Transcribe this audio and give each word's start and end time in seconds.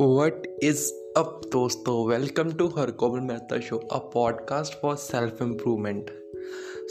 What 0.00 0.46
is 0.62 0.80
up, 1.18 1.28
दोस्तों? 1.52 2.06
Welcome 2.06 2.50
to 2.52 2.66
her 2.68 2.90
Komal 2.90 3.20
Mehta 3.20 3.58
show 3.60 3.76
a 3.76 3.98
podcast 4.14 4.74
for 4.80 4.96
self 4.96 5.40
improvement 5.42 6.10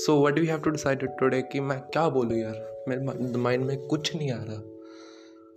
so 0.05 0.15
what 0.21 0.39
we 0.39 0.47
have 0.47 0.59
to 0.59 0.69
decide 0.69 1.05
today 1.19 1.41
कि 1.41 1.59
मैं 1.59 1.79
क्या 1.93 2.07
बोलूँ 2.09 2.37
यार? 2.37 2.55
मेरे 2.89 3.37
माइंड 3.37 3.65
में 3.65 3.85
कुछ 3.87 4.15
नहीं 4.15 4.31
आ 4.31 4.41
रहा। 4.43 4.57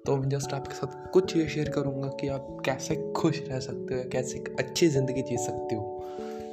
तो 0.07 0.17
मैं 0.17 0.29
जस्ट 0.29 0.53
आपके 0.55 0.75
साथ 0.75 1.11
कुछ 1.11 1.37
ये 1.37 1.49
शेयर 1.49 1.69
करूँगा 1.69 2.09
कि 2.21 2.29
आप 2.29 2.63
कैसे 2.65 2.97
खुश 3.17 3.41
रह 3.49 3.61
सकते 3.61 3.95
हो 3.95 4.05
कैसे 4.13 4.39
एक 4.39 4.55
अच्छी 4.59 4.89
ज़िंदगी 4.89 5.23
जी 5.23 5.37
सकते 5.37 5.75
हो। 5.75 6.05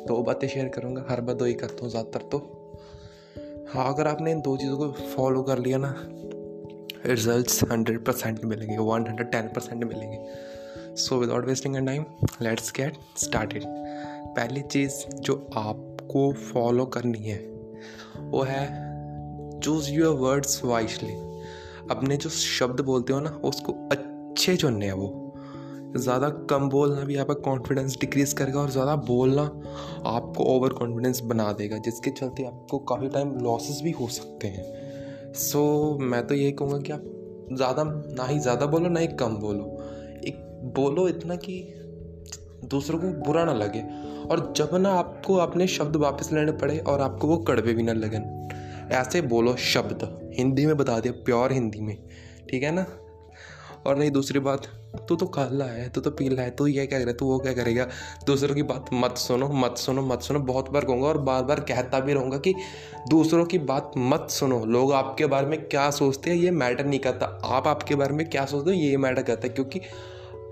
तो 0.08 0.16
वो 0.16 0.24
बातें 0.24 0.48
शेयर 0.48 0.70
करूँगा 0.70 1.06
हर 1.10 1.22
बार 1.22 1.36
दो 1.36 1.46
ही 1.46 1.54
करता 1.54 1.84
हूँ 1.84 1.90
ज़्यादातर 1.90 2.30
तो। 2.32 2.38
हाँ 3.70 3.94
अगर 3.94 4.08
आपने 4.08 4.32
इन 4.32 4.42
दो 4.42 4.58
चीज़ों 4.58 4.78
को 4.78 4.92
फॉलो 5.16 5.44
कर 5.44 5.60
लिया 5.60 5.78
ना 5.78 5.96
रिजल्ट्स 7.06 7.64
हंड्रेड 7.64 8.06
परसेंट 8.06 8.46
मिलेंगे 8.46 8.78
वन 8.78 9.08
हंड्रेड 9.08 9.32
टेन 9.32 9.48
परसेंट 9.48 9.84
मिलेंगे। 9.84 10.56
So 10.98 11.18
without 11.20 11.46
wasting 11.46 11.76
time 11.86 12.04
let's 12.42 12.72
get 12.72 12.98
started 13.18 13.64
पहली 14.36 14.62
चीज़ 14.62 14.94
जो 15.20 15.34
आपको 15.58 16.32
फॉलो 16.44 16.86
करनी 16.86 17.20
है 17.20 17.38
वो 18.32 18.42
है 18.42 18.64
चूज़ 19.60 19.90
योर 19.92 20.16
वर्ड्स 20.16 20.64
वाइसली 20.66 21.14
अपने 21.92 22.18
जो 22.18 22.30
शब्द 22.30 22.82
बोलते 22.82 23.14
हो 23.14 23.20
ना 23.20 23.30
उसको 23.46 23.74
अच्छे 23.92 24.56
चुनने 24.58 24.86
हैं 24.86 24.94
वो 24.94 25.12
ज़्यादा 25.98 26.30
कम 26.50 26.70
बोलना 26.70 27.02
भी 27.02 27.16
आपका 27.16 27.34
कॉन्फिडेंस 27.34 27.98
डिक्रीज 28.00 28.34
करेगा 28.34 28.60
और 28.60 28.70
ज़्यादा 28.70 28.96
बोलना 28.96 29.44
आपको 30.10 30.44
ओवर 30.56 30.74
कॉन्फिडेंस 30.74 31.22
बना 31.24 31.52
देगा 31.54 31.78
जिसके 31.78 32.12
चलते 32.12 32.44
आपको 32.44 32.78
काफ़ी 32.90 33.10
टाइम 33.10 33.34
लॉसेस 33.40 33.82
भी 33.84 33.92
हो 33.92 34.08
सकते 34.08 34.48
हैं। 34.48 35.34
सो 35.34 35.62
so, 35.94 36.02
मैं 36.02 36.26
तो 36.28 36.36
यही 36.36 36.52
कहूँगा 36.52 36.78
कि 36.78 36.92
आप 36.92 37.04
ज़्यादा 37.54 37.84
ना 37.84 38.26
ही 38.28 38.40
ज़्यादा 38.40 38.66
बोलो 38.66 38.90
ना 38.90 39.00
ही 39.00 39.08
कम 39.20 39.36
बोलो। 39.38 39.64
बोलो 40.64 41.08
इतना 41.10 41.36
कि 41.36 41.74
दूसरों 42.66 43.00
को 43.00 43.08
बुरा 43.08 43.46
ना 43.46 43.54
लगे। 43.54 43.82
और 44.26 44.54
जब 44.58 44.70
ना 44.76 44.90
आपको 44.90 45.36
अपने 45.36 45.68
शब्द 45.68 45.96
वापस 45.96 46.32
लेने 46.34 46.52
पड़े 46.52 46.78
और 46.80 47.02
आपको 47.02 47.28
वो 47.28 47.38
कड़वे 47.38 47.74
भी 47.74 47.84
ना 47.84 47.94
लगन 47.94 48.50
ऐसे 48.92 49.22
बोलो 49.22 49.56
शब्द। 49.56 50.34
हिंदी 50.38 50.66
में 50.66 50.78
बता 50.78 51.00
दिया, 51.00 51.14
प्योर 51.26 51.52
हिंदी 51.52 51.80
में। 51.80 51.98
ठीक 52.50 52.64
है 52.64 52.72
ना? 52.72 52.86
और 53.88 53.98
नहीं, 53.98 54.12
दूसरी 54.12 54.40
बात, 54.40 54.66
तू 55.10 55.16
तो 55.16 55.26
काला 55.26 55.66
है, 55.66 55.90
तू 55.90 56.02
तो 56.02 56.12
पीला 56.12 56.42
है, 56.42 56.50
तू 56.50 56.68
ये 56.68 56.86
क्या 56.88 57.00
करे, 57.00 57.14
तू 57.14 57.26
वो 57.26 57.40
क्या 57.40 57.54
करेगा? 57.54 57.88
दूसरों 58.26 58.56
की 58.56 58.64
बात 58.64 58.86
मत 58.94 59.18
सुनो 59.18 59.48
मत 59.48 59.78
सुनो 59.78 60.02
मत 60.02 60.22
सुनो, 60.22 60.40
बहुत 60.40 60.70
बार 60.70 60.86
कहूँगा 60.86 61.08
और 61.08 61.18
बार 61.18 61.44
बार 61.44 61.60
कहता 61.60 62.00
भी 62.00 62.14
रहूँगा 62.14 62.38
कि 62.38 62.54
दूसरों 63.10 63.46
की 63.46 63.60
बात 63.60 63.92
मत 63.98 64.28
सुनो। 64.30 64.66
लोग 64.66 64.94
आपके 64.94 65.26
बारे 65.26 65.48
में 65.48 65.68
क्या 65.68 65.92
सोचते 65.92 66.30
हैं, 66.30 66.38
ये 66.38 66.52
मैटर 66.52 66.86
नहीं 66.86 67.00
करता। 67.00 67.26
आप 67.44 67.68
आपके 67.68 67.96
बारे 67.96 68.14
में 68.14 68.30
क्या 68.30 68.46
सोचते 68.46 68.70
हो, 68.70 68.76
ये 68.76 68.98
मैटर 68.98 69.24
करता 69.24 69.48
है, 69.48 69.54
क्योंकि 69.54 69.82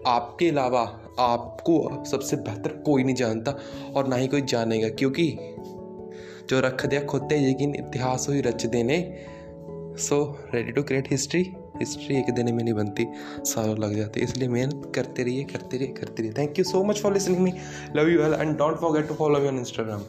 आपके 0.08 0.50
अलावा 0.50 0.82
आपको 1.20 2.04
सबसे 2.06 2.36
बेहतर 2.38 2.82
कोई 2.86 3.04
नहीं 3.04 3.16
जानता 3.16 3.58
और 3.96 4.08
ना 4.08 4.16
ही 4.16 4.28
कोई 4.28 4.42
जानेगा, 4.42 4.90
क्योंकि 4.90 5.28
जो 6.50 6.60
रख 6.60 6.86
दिया 6.86 7.02
खुद 7.06 7.32
यकीन 7.34 7.76
इतिहास 7.76 8.28
ही 8.30 8.42
रच 8.42 8.66
देने 8.66 8.98
so 10.00 10.18
ready 10.54 10.72
to 10.72 10.84
create 10.84 11.12
history 11.12 11.42
history 11.78 12.16
एक 12.18 12.34
दिन 12.34 12.54
में 12.56 12.64
नहीं 12.64 12.74
बनती, 12.74 13.06
सालों 13.46 13.78
लग 13.78 13.96
जाते 13.96 14.20
इसलिए 14.20 14.48
मेहनत 14.50 14.92
करते 14.96 15.24
रहिए 15.24 15.44
करते 15.44 15.78
रहिए 15.78 15.94
करते 15.94 16.24
रहिए। 16.24 16.34
Thank 16.38 16.60
you 16.60 16.66
so 16.66 16.84
much 16.84 17.02
for 17.02 17.14
listening 17.14 17.40
me 17.40 17.54
love 17.96 18.10
you 18.10 18.22
well 18.22 18.34
and 18.34 18.58
don't 18.58 18.78
forget 18.82 19.08
to 19.08 19.14
follow 19.14 19.40
me 19.40 19.48
on 19.48 19.58
Instagram 19.60 20.02